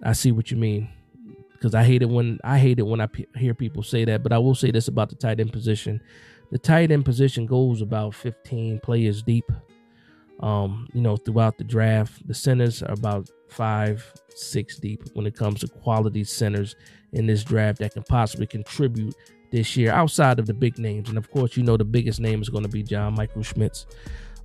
I 0.03 0.13
see 0.13 0.33
what 0.33 0.51
you 0.51 0.57
mean 0.57 0.89
because 1.53 1.75
I 1.75 1.85
hate 1.85 2.03
it 2.03 2.09
when 2.09 2.39
I 2.43 2.59
hate 2.59 2.79
it 2.79 2.87
when 2.87 3.01
I 3.01 3.07
p- 3.07 3.27
hear 3.37 3.55
people 3.55 3.83
say 3.83 4.05
that. 4.07 4.23
But 4.23 4.33
I 4.33 4.39
will 4.39 4.55
say 4.55 4.71
this 4.71 4.89
about 4.89 5.11
the 5.11 5.15
tight 5.15 5.41
end 5.41 5.53
position: 5.53 6.01
the 6.51 6.59
tight 6.59 6.91
end 6.91 7.05
position 7.05 7.47
goes 7.47 7.83
about 7.83 8.15
15 8.15 8.81
players 8.81 9.23
deep. 9.23 9.51
Um, 10.41 10.89
you 10.95 11.03
know, 11.03 11.19
throughout 11.19 11.59
the 11.59 11.65
draft, 11.65 12.27
the 12.27 12.33
centers 12.33 12.83
are 12.83 12.95
about 12.95 13.29
five, 13.51 14.11
six 14.35 14.79
deep 14.79 15.03
when 15.13 15.27
it 15.27 15.37
comes 15.37 15.61
to 15.61 15.69
quality 15.69 16.25
centers 16.25 16.77
in 17.13 17.27
this 17.27 17.45
draft 17.45 17.79
that 17.81 17.93
can 17.93 18.05
possibly 18.05 18.47
contribute 18.47 19.15
this 19.51 19.77
year 19.77 19.93
outside 19.93 20.39
of 20.39 20.47
the 20.47 20.55
big 20.55 20.79
names. 20.79 21.09
And 21.09 21.19
of 21.19 21.31
course, 21.31 21.57
you 21.57 21.63
know 21.63 21.77
the 21.77 21.85
biggest 21.85 22.21
name 22.21 22.43
is 22.43 22.49
going 22.49 22.65
to 22.65 22.69
be 22.69 22.83
John 22.83 23.15
Michael 23.15 23.43
Schmitz. 23.43 23.87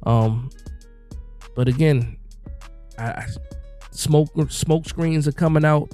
Um, 0.04 0.50
but 1.56 1.68
again, 1.68 2.18
I, 2.98 3.26
smoke 3.92 4.30
smoke 4.50 4.86
screens 4.86 5.28
are 5.28 5.34
coming 5.34 5.66
out. 5.66 5.94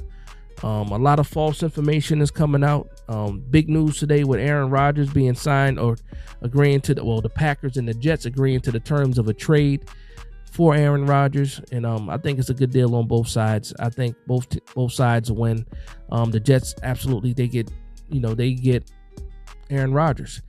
Um, 0.64 0.90
a 0.90 0.98
lot 0.98 1.20
of 1.20 1.28
false 1.28 1.64
information 1.64 2.22
is 2.22 2.30
coming 2.30 2.64
out. 2.64 2.88
Um, 3.08 3.44
big 3.50 3.68
news 3.68 3.98
today 3.98 4.24
with 4.24 4.40
Aaron 4.40 4.70
Rodgers 4.70 5.12
being 5.12 5.34
signed 5.34 5.80
or 5.80 5.98
agreeing 6.42 6.82
to 6.82 6.94
the 6.94 7.04
well, 7.04 7.22
the 7.22 7.30
Packers 7.30 7.78
and 7.78 7.88
the 7.88 7.94
Jets 7.94 8.26
agreeing 8.26 8.62
to 8.62 8.72
the 8.72 8.80
terms 8.80 9.18
of 9.18 9.28
a 9.28 9.34
trade 9.34 9.86
for 10.52 10.76
Aaron 10.76 11.06
Rodgers, 11.06 11.62
and 11.72 11.86
um, 11.86 12.10
I 12.10 12.18
think 12.18 12.38
it's 12.38 12.50
a 12.50 12.54
good 12.54 12.72
deal 12.72 12.94
on 12.96 13.08
both 13.08 13.30
sides. 13.30 13.74
I 13.80 13.90
think 13.90 14.16
both 14.28 14.48
both 14.76 14.92
sides 14.92 15.32
win. 15.32 15.66
Um, 16.12 16.30
the 16.30 16.40
Jets 16.40 16.76
absolutely 16.84 17.34
they 17.34 17.48
get 17.48 17.72
you 18.10 18.20
know 18.20 18.36
they 18.36 18.54
get 18.54 18.92
Aaron 19.72 19.94
Rodgers. 19.94 20.42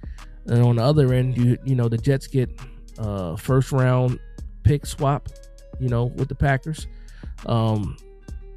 And 0.47 0.63
on 0.63 0.77
the 0.77 0.83
other 0.83 1.13
end, 1.13 1.37
you 1.37 1.57
you 1.65 1.75
know 1.75 1.89
the 1.89 1.99
Jets 1.99 2.27
get 2.27 2.51
uh 2.99 3.37
first 3.37 3.73
round 3.73 4.19
pick 4.65 4.87
swap, 4.87 5.29
you 5.81 5.89
know, 5.89 6.07
with 6.07 6.29
the 6.29 6.35
Packers. 6.35 6.87
Um 7.47 7.97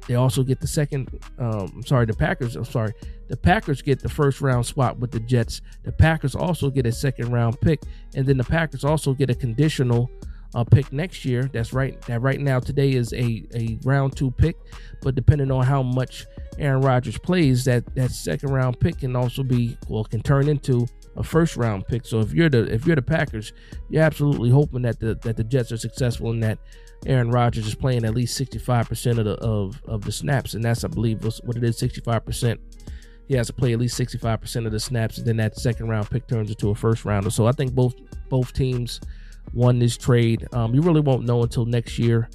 they 0.08 0.14
also 0.14 0.42
get 0.42 0.60
the 0.60 0.66
second 0.66 1.08
um 1.38 1.72
I'm 1.74 1.86
sorry, 1.86 2.06
the 2.06 2.14
Packers, 2.14 2.56
I'm 2.56 2.64
sorry. 2.64 2.92
The 3.28 3.36
Packers 3.36 3.82
get 3.82 4.00
the 4.00 4.08
first 4.08 4.40
round 4.40 4.66
swap 4.66 4.98
with 4.98 5.10
the 5.10 5.20
Jets. 5.20 5.60
The 5.84 5.92
Packers 5.92 6.34
also 6.34 6.70
get 6.70 6.86
a 6.86 6.92
second 6.92 7.32
round 7.32 7.60
pick 7.60 7.82
and 8.14 8.26
then 8.26 8.36
the 8.36 8.44
Packers 8.44 8.84
also 8.84 9.14
get 9.14 9.30
a 9.30 9.34
conditional 9.34 10.10
uh, 10.54 10.64
pick 10.64 10.92
next 10.92 11.24
year. 11.24 11.50
That's 11.52 11.72
right. 11.72 12.00
That 12.02 12.22
right 12.22 12.40
now 12.40 12.60
today 12.60 12.92
is 12.92 13.12
a 13.12 13.44
a 13.54 13.78
round 13.84 14.16
2 14.16 14.30
pick, 14.32 14.56
but 15.02 15.14
depending 15.14 15.50
on 15.50 15.64
how 15.64 15.82
much 15.82 16.26
Aaron 16.58 16.80
Rodgers 16.82 17.18
plays, 17.18 17.64
that 17.64 17.94
that 17.94 18.10
second 18.10 18.50
round 18.50 18.80
pick 18.80 18.98
can 18.98 19.16
also 19.16 19.42
be 19.42 19.76
well 19.88 20.04
can 20.04 20.22
turn 20.22 20.48
into 20.48 20.86
a 21.16 21.22
first 21.22 21.56
round 21.56 21.86
pick. 21.86 22.06
So 22.06 22.20
if 22.20 22.32
you're 22.32 22.48
the 22.48 22.72
if 22.72 22.86
you're 22.86 22.96
the 22.96 23.02
Packers, 23.02 23.52
you're 23.90 24.02
absolutely 24.02 24.50
hoping 24.50 24.82
that 24.82 25.00
the 25.00 25.14
that 25.22 25.36
the 25.36 25.44
Jets 25.44 25.72
are 25.72 25.76
successful 25.76 26.30
and 26.30 26.42
that 26.42 26.58
Aaron 27.06 27.30
Rodgers 27.30 27.66
is 27.66 27.74
playing 27.74 28.04
at 28.04 28.14
least 28.14 28.40
65% 28.40 29.18
of 29.18 29.24
the 29.24 29.34
of, 29.34 29.80
of 29.86 30.04
the 30.04 30.12
snaps, 30.12 30.54
and 30.54 30.64
that's 30.64 30.84
I 30.84 30.88
believe 30.88 31.22
what 31.22 31.56
it 31.56 31.64
is 31.64 31.80
65% 31.80 32.58
he 33.28 33.34
has 33.34 33.48
to 33.48 33.52
play 33.52 33.72
at 33.72 33.78
least 33.78 33.98
65% 33.98 34.66
of 34.66 34.72
the 34.72 34.80
snaps, 34.80 35.18
and 35.18 35.26
then 35.26 35.36
that 35.38 35.58
second 35.58 35.88
round 35.88 36.08
pick 36.10 36.26
turns 36.26 36.50
into 36.50 36.70
a 36.70 36.74
first 36.74 37.04
rounder. 37.04 37.30
So 37.30 37.46
I 37.46 37.52
think 37.52 37.74
both 37.74 37.94
both 38.28 38.52
teams 38.52 39.00
won 39.52 39.78
this 39.78 39.96
trade. 39.96 40.46
Um, 40.52 40.74
you 40.74 40.82
really 40.82 41.00
won't 41.00 41.24
know 41.24 41.42
until 41.42 41.64
next 41.64 41.98
year. 41.98 42.28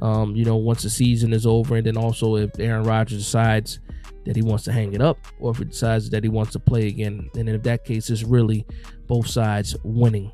Um, 0.00 0.36
you 0.36 0.44
know, 0.44 0.56
once 0.56 0.82
the 0.82 0.90
season 0.90 1.32
is 1.32 1.46
over, 1.46 1.76
and 1.76 1.86
then 1.86 1.96
also 1.96 2.36
if 2.36 2.58
Aaron 2.58 2.84
Rodgers 2.84 3.18
decides 3.18 3.80
that 4.24 4.36
he 4.36 4.42
wants 4.42 4.64
to 4.64 4.72
hang 4.72 4.92
it 4.92 5.00
up, 5.00 5.18
or 5.40 5.50
if 5.50 5.58
he 5.58 5.64
decides 5.64 6.10
that 6.10 6.22
he 6.22 6.28
wants 6.28 6.52
to 6.52 6.58
play 6.58 6.86
again, 6.86 7.30
and 7.34 7.48
in 7.48 7.60
that 7.62 7.84
case, 7.84 8.10
it's 8.10 8.22
really 8.22 8.66
both 9.06 9.26
sides 9.26 9.76
winning. 9.82 10.30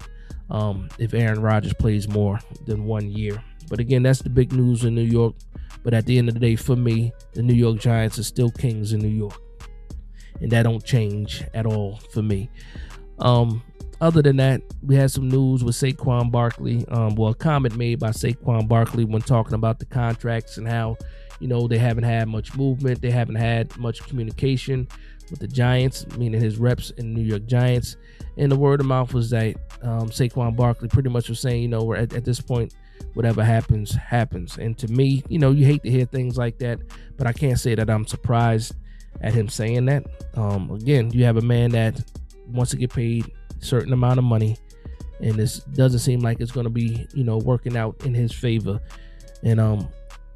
Um, 0.50 0.88
if 0.98 1.14
Aaron 1.14 1.40
Rodgers 1.40 1.74
plays 1.74 2.06
more 2.08 2.38
than 2.66 2.84
one 2.84 3.10
year, 3.10 3.42
but 3.68 3.80
again, 3.80 4.02
that's 4.02 4.20
the 4.20 4.30
big 4.30 4.52
news 4.52 4.84
in 4.84 4.94
New 4.94 5.02
York. 5.02 5.34
But 5.82 5.94
at 5.94 6.06
the 6.06 6.18
end 6.18 6.28
of 6.28 6.34
the 6.34 6.40
day, 6.40 6.56
for 6.56 6.76
me, 6.76 7.12
the 7.32 7.42
New 7.42 7.54
York 7.54 7.78
Giants 7.78 8.18
are 8.18 8.24
still 8.24 8.50
kings 8.50 8.92
in 8.92 9.00
New 9.00 9.08
York, 9.08 9.40
and 10.40 10.50
that 10.50 10.64
don't 10.64 10.84
change 10.84 11.44
at 11.54 11.66
all 11.66 11.98
for 12.12 12.22
me. 12.22 12.50
Um, 13.18 13.62
other 14.00 14.22
than 14.22 14.36
that, 14.36 14.60
we 14.82 14.96
had 14.96 15.10
some 15.10 15.28
news 15.28 15.64
with 15.64 15.74
Saquon 15.74 16.30
Barkley. 16.30 16.84
Um, 16.88 17.14
well, 17.14 17.30
a 17.30 17.34
comment 17.34 17.76
made 17.76 18.00
by 18.00 18.10
Saquon 18.10 18.68
Barkley 18.68 19.04
when 19.04 19.22
talking 19.22 19.54
about 19.54 19.78
the 19.78 19.86
contracts 19.86 20.58
and 20.58 20.68
how, 20.68 20.96
you 21.40 21.48
know, 21.48 21.66
they 21.68 21.78
haven't 21.78 22.04
had 22.04 22.28
much 22.28 22.56
movement, 22.56 23.00
they 23.00 23.10
haven't 23.10 23.36
had 23.36 23.76
much 23.78 24.06
communication 24.06 24.88
with 25.30 25.40
the 25.40 25.48
Giants, 25.48 26.06
meaning 26.16 26.40
his 26.40 26.58
reps 26.58 26.90
in 26.90 27.14
New 27.14 27.22
York 27.22 27.46
Giants. 27.46 27.96
And 28.36 28.50
the 28.50 28.56
word 28.56 28.80
of 28.80 28.86
mouth 28.86 29.14
was 29.14 29.30
that 29.30 29.56
um, 29.82 30.10
Saquon 30.10 30.56
Barkley 30.56 30.88
pretty 30.88 31.08
much 31.08 31.28
was 31.28 31.40
saying, 31.40 31.62
you 31.62 31.68
know, 31.68 31.84
we're 31.84 31.96
at, 31.96 32.12
at 32.14 32.24
this 32.24 32.40
point, 32.40 32.74
whatever 33.14 33.42
happens, 33.44 33.94
happens. 33.94 34.58
And 34.58 34.76
to 34.78 34.88
me, 34.88 35.22
you 35.28 35.38
know, 35.38 35.50
you 35.50 35.64
hate 35.64 35.82
to 35.84 35.90
hear 35.90 36.04
things 36.04 36.36
like 36.36 36.58
that, 36.58 36.80
but 37.16 37.26
I 37.26 37.32
can't 37.32 37.58
say 37.58 37.74
that 37.74 37.88
I'm 37.88 38.06
surprised 38.06 38.74
at 39.20 39.32
him 39.32 39.48
saying 39.48 39.86
that. 39.86 40.04
Um, 40.34 40.70
again, 40.72 41.10
you 41.12 41.24
have 41.24 41.36
a 41.36 41.42
man 41.42 41.70
that 41.70 42.02
wants 42.48 42.70
to 42.72 42.76
get 42.76 42.92
paid 42.92 43.30
a 43.60 43.64
certain 43.64 43.92
amount 43.92 44.18
of 44.18 44.24
money, 44.24 44.56
and 45.20 45.34
this 45.34 45.58
doesn't 45.58 46.00
seem 46.00 46.20
like 46.20 46.40
it's 46.40 46.52
going 46.52 46.64
to 46.64 46.70
be, 46.70 47.06
you 47.14 47.24
know, 47.24 47.38
working 47.38 47.76
out 47.76 48.04
in 48.04 48.14
his 48.14 48.32
favor. 48.32 48.80
And 49.42 49.60
um, 49.60 49.88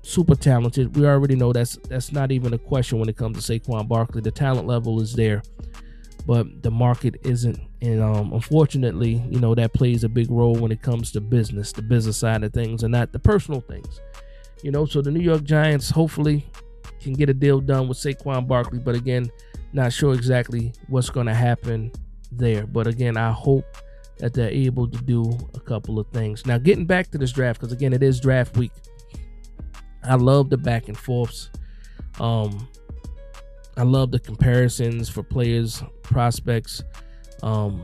super 0.03 0.35
talented. 0.35 0.97
We 0.97 1.07
already 1.07 1.35
know 1.35 1.53
that's 1.53 1.77
that's 1.89 2.13
not 2.13 2.31
even 2.31 2.53
a 2.53 2.59
question 2.59 2.99
when 2.99 3.09
it 3.09 3.17
comes 3.17 3.45
to 3.45 3.61
Saquon 3.61 3.89
Barkley. 3.89 4.21
The 4.21 4.31
talent 4.31 4.67
level 4.67 5.01
is 5.01 5.15
there 5.15 5.43
but 6.29 6.63
the 6.63 6.71
market 6.71 7.15
isn't. 7.25 7.59
And 7.81 8.03
um, 8.03 8.35
unfortunately, 8.35 9.25
you 9.31 9.41
know, 9.41 9.55
that 9.55 9.73
plays 9.73 10.05
a 10.05 10.11
big 10.11 10.31
role 10.31 10.55
when 10.55 10.71
it 10.71 10.83
comes 10.83 11.11
to 11.13 11.23
business, 11.23 11.73
the 11.73 11.81
business 11.81 12.19
side 12.19 12.45
of 12.45 12.53
things, 12.53 12.83
and 12.83 12.93
not 12.93 13.13
the 13.13 13.19
personal 13.19 13.63
things. 13.63 14.03
You 14.63 14.71
know, 14.71 14.85
so 14.85 15.01
the 15.01 15.11
New 15.11 15.23
York 15.23 15.43
Giants 15.43 15.89
hopefully 15.89 16.45
can 17.01 17.15
get 17.15 17.31
a 17.31 17.35
deal 17.35 17.61
done 17.61 17.89
with 17.89 17.97
Saquon 17.97 18.47
Barkley, 18.47 18.79
but 18.79 18.95
again, 18.95 19.31
not 19.73 19.93
sure 19.93 20.15
exactly 20.15 20.73
what's 20.89 21.11
going 21.11 21.27
to 21.27 21.35
happen 21.35 21.93
there. 22.33 22.67
But 22.67 22.87
again, 22.87 23.17
I 23.17 23.33
hope 23.33 23.65
that 24.19 24.35
they're 24.35 24.51
able 24.51 24.89
to 24.89 24.99
do 24.99 25.25
a 25.55 25.61
couple 25.61 25.99
of 25.99 26.07
things. 26.09 26.47
Now, 26.47 26.59
getting 26.59 26.87
back 26.87 27.11
to 27.13 27.19
this 27.19 27.33
draft, 27.33 27.61
because 27.61 27.73
again, 27.73 27.93
it 27.93 28.03
is 28.03 28.21
draft 28.21 28.57
week. 28.57 28.73
I 30.05 30.15
love 30.15 30.51
the 30.51 30.57
back 30.57 30.89
and 30.89 30.97
forths. 30.97 31.51
Um, 32.19 32.69
I 33.77 33.83
love 33.83 34.11
the 34.11 34.19
comparisons 34.19 35.09
for 35.09 35.23
players, 35.23 35.83
prospects. 36.03 36.83
Um, 37.43 37.83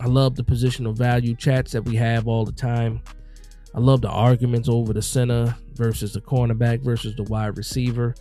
I 0.00 0.06
love 0.06 0.36
the 0.36 0.44
positional 0.44 0.94
value 0.94 1.34
chats 1.34 1.72
that 1.72 1.82
we 1.82 1.96
have 1.96 2.28
all 2.28 2.44
the 2.44 2.52
time. 2.52 3.02
I 3.74 3.80
love 3.80 4.00
the 4.00 4.08
arguments 4.08 4.68
over 4.68 4.92
the 4.92 5.02
center 5.02 5.56
versus 5.74 6.12
the 6.12 6.20
cornerback 6.20 6.82
versus 6.82 7.14
the 7.16 7.24
wide 7.24 7.56
receiver. 7.56 8.14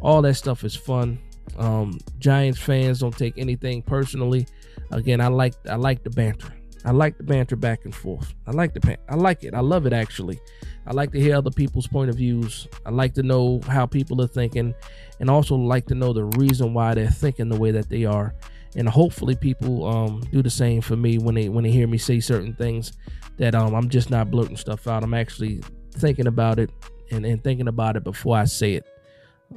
All 0.00 0.22
that 0.22 0.34
stuff 0.34 0.64
is 0.64 0.76
fun. 0.76 1.18
Um, 1.58 1.98
Giants 2.18 2.60
fans 2.60 3.00
don't 3.00 3.16
take 3.16 3.38
anything 3.38 3.82
personally. 3.82 4.46
Again, 4.90 5.20
I 5.20 5.28
like 5.28 5.54
I 5.68 5.76
like 5.76 6.02
the 6.02 6.10
banter. 6.10 6.52
I 6.84 6.92
like 6.92 7.16
the 7.16 7.24
banter 7.24 7.56
back 7.56 7.84
and 7.84 7.94
forth. 7.94 8.34
I 8.46 8.52
like 8.52 8.72
the 8.72 8.98
I 9.08 9.16
like 9.16 9.42
it. 9.42 9.54
I 9.54 9.60
love 9.60 9.86
it 9.86 9.92
actually. 9.92 10.38
I 10.86 10.92
like 10.92 11.10
to 11.12 11.20
hear 11.20 11.34
other 11.34 11.50
people's 11.50 11.88
point 11.88 12.10
of 12.10 12.16
views. 12.16 12.68
I 12.86 12.90
like 12.90 13.14
to 13.14 13.24
know 13.24 13.60
how 13.66 13.86
people 13.86 14.22
are 14.22 14.28
thinking 14.28 14.72
and 15.18 15.28
also 15.28 15.56
like 15.56 15.86
to 15.86 15.96
know 15.96 16.12
the 16.12 16.26
reason 16.38 16.74
why 16.74 16.94
they're 16.94 17.10
thinking 17.10 17.48
the 17.48 17.56
way 17.56 17.72
that 17.72 17.88
they 17.88 18.04
are. 18.04 18.34
And 18.76 18.88
hopefully 18.88 19.34
people 19.34 19.84
um, 19.84 20.20
do 20.30 20.42
the 20.42 20.50
same 20.50 20.80
for 20.80 20.96
me 20.96 21.18
when 21.18 21.34
they 21.34 21.48
when 21.48 21.64
they 21.64 21.72
hear 21.72 21.88
me 21.88 21.98
say 21.98 22.20
certain 22.20 22.54
things 22.54 22.92
that 23.38 23.54
um, 23.54 23.74
I'm 23.74 23.88
just 23.88 24.10
not 24.10 24.30
blurting 24.30 24.56
stuff 24.56 24.86
out. 24.86 25.02
I'm 25.02 25.14
actually 25.14 25.62
thinking 25.92 26.28
about 26.28 26.60
it 26.60 26.70
and, 27.10 27.26
and 27.26 27.42
thinking 27.42 27.68
about 27.68 27.96
it 27.96 28.04
before 28.04 28.36
I 28.36 28.44
say 28.44 28.74
it 28.74 28.84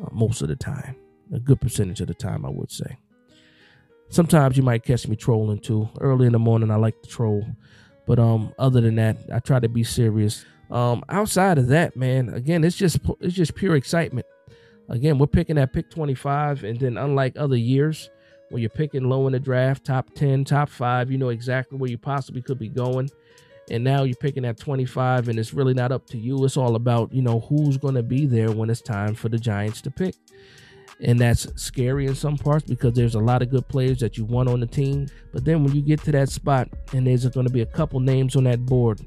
uh, 0.01 0.07
most 0.11 0.41
of 0.41 0.47
the 0.47 0.55
time. 0.55 0.95
A 1.33 1.39
good 1.39 1.61
percentage 1.61 2.01
of 2.01 2.07
the 2.07 2.13
time, 2.13 2.45
I 2.45 2.49
would 2.49 2.71
say. 2.71 2.97
Sometimes 4.09 4.57
you 4.57 4.63
might 4.63 4.83
catch 4.83 5.07
me 5.07 5.15
trolling 5.15 5.59
too. 5.59 5.87
Early 6.01 6.25
in 6.25 6.33
the 6.33 6.39
morning, 6.39 6.71
I 6.71 6.75
like 6.77 6.99
to 7.03 7.09
troll, 7.09 7.45
but 8.07 8.17
um, 8.17 8.51
other 8.57 8.81
than 8.81 8.95
that, 8.95 9.17
I 9.31 9.39
try 9.39 9.59
to 9.59 9.69
be 9.69 9.83
serious. 9.83 10.45
Um, 10.71 11.03
outside 11.09 11.59
of 11.59 11.67
that, 11.67 11.95
man, 11.95 12.29
again, 12.29 12.63
it's 12.63 12.75
just 12.75 12.99
it's 13.19 13.35
just 13.35 13.53
pure 13.53 13.75
excitement. 13.75 14.25
Again, 14.89 15.19
we're 15.19 15.27
picking 15.27 15.59
at 15.59 15.71
pick 15.71 15.91
25, 15.91 16.63
and 16.63 16.79
then 16.79 16.97
unlike 16.97 17.37
other 17.37 17.55
years, 17.55 18.09
when 18.49 18.61
you're 18.61 18.71
picking 18.71 19.03
low 19.03 19.27
in 19.27 19.33
the 19.33 19.39
draft, 19.39 19.85
top 19.85 20.15
10, 20.15 20.45
top 20.45 20.69
five, 20.69 21.11
you 21.11 21.19
know 21.19 21.29
exactly 21.29 21.77
where 21.77 21.91
you 21.91 21.99
possibly 21.99 22.41
could 22.41 22.57
be 22.57 22.69
going. 22.69 23.09
And 23.69 23.83
now 23.83 24.01
you're 24.01 24.15
picking 24.15 24.45
at 24.45 24.57
25, 24.57 25.29
and 25.29 25.37
it's 25.37 25.53
really 25.53 25.75
not 25.75 25.91
up 25.91 26.07
to 26.07 26.17
you. 26.17 26.43
It's 26.43 26.57
all 26.57 26.75
about, 26.75 27.13
you 27.13 27.21
know, 27.21 27.41
who's 27.41 27.77
going 27.77 27.93
to 27.93 28.01
be 28.01 28.25
there 28.25 28.51
when 28.51 28.71
it's 28.71 28.81
time 28.81 29.13
for 29.13 29.29
the 29.29 29.37
Giants 29.37 29.81
to 29.81 29.91
pick 29.91 30.15
and 31.01 31.19
that's 31.19 31.47
scary 31.61 32.07
in 32.07 32.15
some 32.15 32.37
parts 32.37 32.65
because 32.65 32.93
there's 32.93 33.15
a 33.15 33.19
lot 33.19 33.41
of 33.41 33.49
good 33.49 33.67
players 33.67 33.99
that 33.99 34.17
you 34.17 34.25
want 34.25 34.49
on 34.49 34.59
the 34.59 34.67
team. 34.67 35.07
But 35.31 35.45
then 35.45 35.63
when 35.63 35.73
you 35.73 35.81
get 35.81 36.01
to 36.03 36.11
that 36.11 36.29
spot 36.29 36.67
and 36.93 37.07
there's 37.07 37.25
going 37.27 37.47
to 37.47 37.53
be 37.53 37.61
a 37.61 37.65
couple 37.65 37.99
names 37.99 38.35
on 38.35 38.43
that 38.45 38.65
board, 38.65 38.99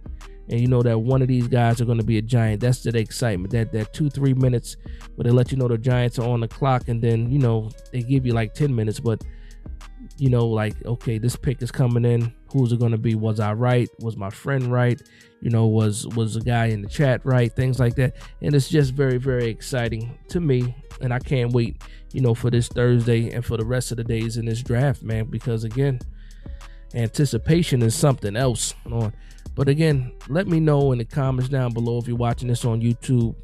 and 0.48 0.60
you 0.60 0.66
know 0.66 0.82
that 0.82 0.98
one 0.98 1.22
of 1.22 1.28
these 1.28 1.48
guys 1.48 1.80
are 1.80 1.84
going 1.84 1.98
to 1.98 2.04
be 2.04 2.18
a 2.18 2.22
giant, 2.22 2.60
that's 2.60 2.82
the 2.82 2.96
excitement. 2.98 3.52
That 3.52 3.72
that 3.72 3.92
two 3.92 4.10
three 4.10 4.34
minutes 4.34 4.76
where 5.14 5.24
they 5.24 5.30
let 5.30 5.52
you 5.52 5.58
know 5.58 5.68
the 5.68 5.78
Giants 5.78 6.18
are 6.18 6.28
on 6.28 6.40
the 6.40 6.48
clock, 6.48 6.88
and 6.88 7.00
then 7.00 7.30
you 7.30 7.38
know 7.38 7.70
they 7.92 8.02
give 8.02 8.26
you 8.26 8.32
like 8.32 8.54
ten 8.54 8.74
minutes, 8.74 8.98
but 9.00 9.22
you 10.22 10.30
know 10.30 10.46
like 10.46 10.76
okay, 10.86 11.18
this 11.18 11.34
pick 11.34 11.60
is 11.62 11.72
coming 11.72 12.04
in. 12.04 12.32
Who's 12.52 12.70
it 12.70 12.78
to 12.78 12.96
be? 12.96 13.16
Was 13.16 13.40
I 13.40 13.54
right? 13.54 13.88
Was 13.98 14.16
my 14.16 14.30
friend 14.30 14.70
right? 14.70 15.02
You 15.40 15.50
know, 15.50 15.66
was 15.66 16.06
was 16.06 16.34
the 16.34 16.42
guy 16.42 16.66
in 16.66 16.80
the 16.80 16.88
chat 16.88 17.26
right? 17.26 17.52
Things 17.52 17.80
like 17.80 17.96
that, 17.96 18.14
and 18.40 18.54
it's 18.54 18.68
just 18.68 18.94
very 18.94 19.18
very 19.18 19.48
exciting 19.48 20.16
to 20.28 20.38
me 20.38 20.76
and 21.00 21.12
I 21.12 21.18
can't 21.18 21.52
wait, 21.52 21.82
you 22.12 22.20
know, 22.20 22.34
for 22.34 22.50
this 22.50 22.68
Thursday 22.68 23.32
and 23.32 23.44
for 23.44 23.56
the 23.56 23.64
rest 23.64 23.90
of 23.90 23.96
the 23.96 24.04
days 24.04 24.36
in 24.36 24.46
this 24.46 24.62
draft, 24.62 25.02
man. 25.02 25.24
Because 25.24 25.64
again, 25.64 25.98
anticipation 26.94 27.82
is 27.82 27.96
something 27.96 28.36
else. 28.36 28.76
But 29.56 29.68
again, 29.68 30.12
let 30.28 30.46
me 30.46 30.60
know 30.60 30.92
in 30.92 30.98
the 30.98 31.04
comments 31.04 31.48
down 31.48 31.72
below 31.72 31.98
if 31.98 32.06
you're 32.06 32.16
watching 32.16 32.46
this 32.46 32.64
on 32.64 32.80
YouTube. 32.80 33.34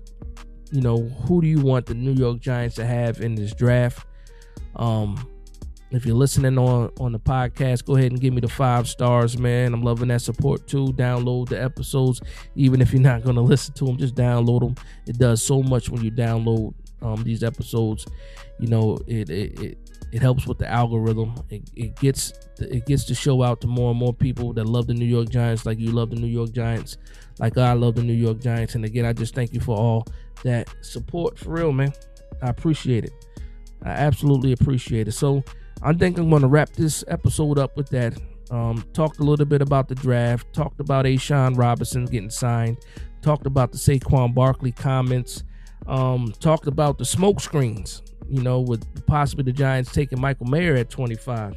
You 0.70 0.80
know, 0.80 1.08
who 1.26 1.40
do 1.40 1.48
you 1.48 1.60
want 1.60 1.86
the 1.86 1.94
New 1.94 2.12
York 2.12 2.38
Giants 2.38 2.76
to 2.76 2.86
have 2.86 3.20
in 3.20 3.34
this 3.34 3.52
draft? 3.52 4.06
Um, 4.76 5.28
if 5.90 6.04
you're 6.04 6.16
listening 6.16 6.58
on 6.58 6.90
on 7.00 7.12
the 7.12 7.18
podcast, 7.18 7.84
go 7.84 7.96
ahead 7.96 8.12
and 8.12 8.20
give 8.20 8.34
me 8.34 8.40
the 8.40 8.48
five 8.48 8.88
stars, 8.88 9.38
man. 9.38 9.72
I'm 9.72 9.82
loving 9.82 10.08
that 10.08 10.20
support 10.20 10.66
too. 10.66 10.92
Download 10.94 11.48
the 11.48 11.62
episodes, 11.62 12.20
even 12.54 12.80
if 12.80 12.92
you're 12.92 13.02
not 13.02 13.22
going 13.22 13.36
to 13.36 13.42
listen 13.42 13.74
to 13.74 13.86
them, 13.86 13.96
just 13.96 14.14
download 14.14 14.60
them. 14.60 14.74
It 15.06 15.18
does 15.18 15.42
so 15.42 15.62
much 15.62 15.88
when 15.88 16.02
you 16.02 16.10
download 16.10 16.74
um, 17.02 17.22
these 17.22 17.42
episodes. 17.42 18.06
You 18.58 18.68
know, 18.68 18.98
it 19.06 19.30
it, 19.30 19.60
it, 19.60 19.78
it 20.12 20.22
helps 20.22 20.46
with 20.46 20.58
the 20.58 20.68
algorithm. 20.68 21.34
It, 21.48 21.70
it 21.74 21.96
gets 21.96 22.32
it 22.58 22.86
gets 22.86 23.04
the 23.04 23.14
show 23.14 23.42
out 23.42 23.60
to 23.62 23.66
more 23.66 23.90
and 23.90 23.98
more 23.98 24.12
people 24.12 24.52
that 24.54 24.64
love 24.64 24.86
the 24.86 24.94
New 24.94 25.06
York 25.06 25.30
Giants, 25.30 25.64
like 25.64 25.78
you 25.78 25.92
love 25.92 26.10
the 26.10 26.16
New 26.16 26.26
York 26.26 26.52
Giants, 26.52 26.98
like 27.38 27.56
I 27.56 27.72
love 27.72 27.94
the 27.94 28.02
New 28.02 28.14
York 28.14 28.40
Giants. 28.40 28.74
And 28.74 28.84
again, 28.84 29.04
I 29.04 29.12
just 29.12 29.34
thank 29.34 29.54
you 29.54 29.60
for 29.60 29.76
all 29.76 30.06
that 30.42 30.68
support 30.82 31.38
for 31.38 31.50
real, 31.50 31.72
man. 31.72 31.92
I 32.42 32.50
appreciate 32.50 33.04
it. 33.04 33.12
I 33.82 33.90
absolutely 33.90 34.52
appreciate 34.52 35.08
it. 35.08 35.12
So 35.12 35.42
I 35.82 35.92
think 35.92 36.18
I'm 36.18 36.30
going 36.30 36.42
to 36.42 36.48
wrap 36.48 36.70
this 36.70 37.04
episode 37.08 37.58
up 37.58 37.76
with 37.76 37.88
that. 37.90 38.16
Um, 38.50 38.84
talked 38.92 39.18
a 39.18 39.22
little 39.22 39.46
bit 39.46 39.62
about 39.62 39.88
the 39.88 39.94
draft. 39.94 40.52
Talked 40.52 40.80
about 40.80 41.04
A'Shawn 41.04 41.56
Robinson 41.56 42.06
getting 42.06 42.30
signed. 42.30 42.78
Talked 43.22 43.46
about 43.46 43.72
the 43.72 43.78
Saquon 43.78 44.34
Barkley 44.34 44.72
comments 44.72 45.44
um, 45.88 46.32
talked 46.40 46.66
about 46.66 46.98
the 46.98 47.04
smoke 47.04 47.40
screens, 47.40 48.02
you 48.28 48.42
know, 48.42 48.60
with 48.60 48.84
possibly 49.06 49.44
the 49.44 49.52
Giants 49.52 49.90
taking 49.90 50.20
Michael 50.20 50.46
Mayer 50.46 50.74
at 50.74 50.90
25. 50.90 51.56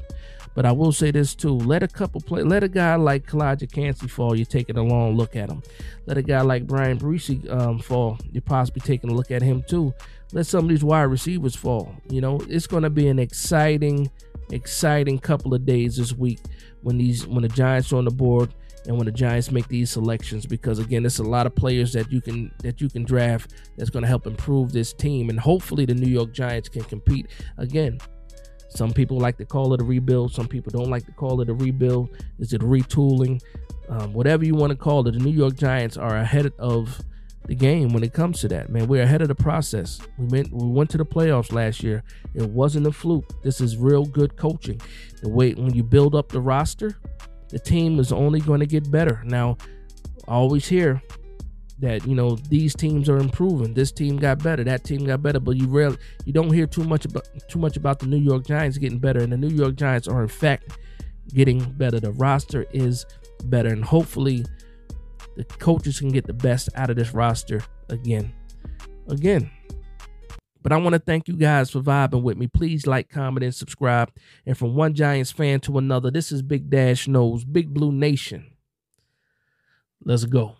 But 0.53 0.65
I 0.65 0.71
will 0.71 0.91
say 0.91 1.11
this 1.11 1.33
too: 1.33 1.55
let 1.55 1.83
a 1.83 1.87
couple 1.87 2.21
play, 2.21 2.43
let 2.43 2.63
a 2.63 2.67
guy 2.67 2.95
like 2.95 3.25
Calijah 3.27 3.71
Kancey 3.71 4.07
fall. 4.07 4.35
You're 4.35 4.45
taking 4.45 4.77
a 4.77 4.83
long 4.83 5.15
look 5.15 5.35
at 5.35 5.49
him. 5.49 5.63
Let 6.05 6.17
a 6.17 6.21
guy 6.21 6.41
like 6.41 6.67
Bryan 6.67 6.97
Bresee 6.97 7.49
um, 7.49 7.79
fall. 7.79 8.17
You're 8.31 8.41
possibly 8.41 8.81
taking 8.81 9.09
a 9.09 9.13
look 9.13 9.31
at 9.31 9.41
him 9.41 9.63
too. 9.67 9.93
Let 10.33 10.45
some 10.45 10.65
of 10.65 10.69
these 10.69 10.83
wide 10.83 11.03
receivers 11.03 11.55
fall. 11.55 11.95
You 12.09 12.21
know, 12.21 12.39
it's 12.47 12.67
going 12.67 12.83
to 12.83 12.89
be 12.89 13.07
an 13.07 13.19
exciting, 13.19 14.09
exciting 14.51 15.19
couple 15.19 15.53
of 15.53 15.65
days 15.65 15.97
this 15.97 16.13
week 16.13 16.39
when 16.81 16.97
these 16.97 17.25
when 17.27 17.43
the 17.43 17.49
Giants 17.49 17.91
are 17.93 17.97
on 17.97 18.05
the 18.05 18.11
board 18.11 18.53
and 18.87 18.97
when 18.97 19.05
the 19.05 19.11
Giants 19.11 19.51
make 19.51 19.67
these 19.67 19.91
selections 19.91 20.45
because 20.45 20.79
again 20.79 21.05
it's 21.05 21.19
a 21.19 21.23
lot 21.23 21.45
of 21.45 21.55
players 21.55 21.93
that 21.93 22.11
you 22.11 22.21
can 22.21 22.51
that 22.63 22.81
you 22.81 22.89
can 22.89 23.03
draft 23.03 23.53
that's 23.77 23.89
going 23.89 24.01
to 24.01 24.07
help 24.07 24.25
improve 24.25 24.71
this 24.71 24.93
team 24.93 25.29
and 25.29 25.39
hopefully 25.39 25.85
the 25.85 25.93
New 25.93 26.09
York 26.09 26.33
Giants 26.33 26.69
can 26.69 26.83
compete 26.83 27.27
again 27.57 27.99
Some 28.75 28.93
people 28.93 29.17
like 29.17 29.37
to 29.37 29.45
call 29.45 29.73
it 29.73 29.81
a 29.81 29.83
rebuild. 29.83 30.33
Some 30.33 30.47
people 30.47 30.71
don't 30.71 30.89
like 30.89 31.05
to 31.05 31.11
call 31.11 31.41
it 31.41 31.49
a 31.49 31.53
rebuild. 31.53 32.09
Is 32.39 32.53
it 32.53 32.61
retooling? 32.61 33.41
Um, 33.89 34.13
whatever 34.13 34.45
you 34.45 34.55
want 34.55 34.71
to 34.71 34.77
call 34.77 35.05
it, 35.07 35.11
the 35.11 35.19
New 35.19 35.31
York 35.31 35.55
Giants 35.55 35.97
are 35.97 36.17
ahead 36.17 36.51
of 36.57 37.01
the 37.45 37.55
game 37.55 37.91
when 37.91 38.03
it 38.03 38.13
comes 38.13 38.39
to 38.41 38.47
that. 38.47 38.69
Man, 38.69 38.87
we're 38.87 39.03
ahead 39.03 39.21
of 39.21 39.27
the 39.27 39.35
process. 39.35 39.99
We 40.17 40.27
went 40.27 40.53
we 40.53 40.67
went 40.67 40.89
to 40.91 40.97
the 40.97 41.05
playoffs 41.05 41.51
last 41.51 41.83
year. 41.83 42.03
It 42.33 42.49
wasn't 42.49 42.87
a 42.87 42.91
fluke. 42.91 43.43
This 43.43 43.59
is 43.59 43.77
real 43.77 44.05
good 44.05 44.37
coaching. 44.37 44.79
The 45.21 45.29
way 45.29 45.53
when 45.53 45.73
you 45.73 45.83
build 45.83 46.15
up 46.15 46.29
the 46.29 46.39
roster, 46.39 46.97
the 47.49 47.59
team 47.59 47.99
is 47.99 48.13
only 48.13 48.39
going 48.39 48.61
to 48.61 48.65
get 48.65 48.89
better. 48.89 49.21
Now, 49.25 49.57
always 50.27 50.67
hear 50.67 51.01
that 51.81 52.07
you 52.07 52.15
know 52.15 52.35
these 52.49 52.75
teams 52.75 53.09
are 53.09 53.17
improving. 53.17 53.73
This 53.73 53.91
team 53.91 54.17
got 54.17 54.41
better, 54.41 54.63
that 54.63 54.83
team 54.83 55.05
got 55.05 55.21
better, 55.21 55.39
but 55.39 55.57
you 55.57 55.67
rarely 55.67 55.97
you 56.25 56.31
don't 56.31 56.53
hear 56.53 56.67
too 56.67 56.83
much 56.83 57.05
about 57.05 57.27
too 57.49 57.59
much 57.59 57.75
about 57.75 57.99
the 57.99 58.05
New 58.05 58.17
York 58.17 58.45
Giants 58.45 58.77
getting 58.77 58.99
better, 58.99 59.19
and 59.19 59.33
the 59.33 59.37
New 59.37 59.49
York 59.49 59.75
Giants 59.75 60.07
are 60.07 60.21
in 60.21 60.27
fact 60.27 60.77
getting 61.33 61.59
better. 61.73 61.99
The 61.99 62.11
roster 62.11 62.65
is 62.71 63.05
better, 63.45 63.69
and 63.69 63.83
hopefully 63.83 64.45
the 65.35 65.43
coaches 65.43 65.99
can 65.99 66.09
get 66.09 66.27
the 66.27 66.33
best 66.33 66.69
out 66.75 66.89
of 66.89 66.95
this 66.95 67.13
roster 67.13 67.61
again. 67.89 68.31
Again. 69.07 69.49
But 70.63 70.71
I 70.71 70.77
want 70.77 70.93
to 70.93 70.99
thank 70.99 71.27
you 71.27 71.35
guys 71.35 71.71
for 71.71 71.81
vibing 71.81 72.21
with 72.21 72.37
me. 72.37 72.45
Please 72.45 72.85
like, 72.85 73.09
comment, 73.09 73.43
and 73.43 73.55
subscribe. 73.55 74.11
And 74.45 74.55
from 74.55 74.75
one 74.75 74.93
Giants 74.93 75.31
fan 75.31 75.59
to 75.61 75.79
another, 75.79 76.11
this 76.11 76.31
is 76.31 76.43
Big 76.43 76.69
Dash 76.69 77.07
Knows, 77.07 77.43
Big 77.43 77.73
Blue 77.73 77.91
Nation. 77.91 78.51
Let's 80.03 80.25
go. 80.25 80.57